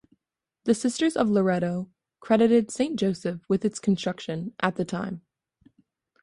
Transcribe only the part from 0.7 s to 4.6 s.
Sisters of Loretto credited Saint Joseph with its construction,